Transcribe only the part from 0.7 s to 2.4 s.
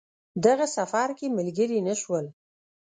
سفر کې ملګري نه شول.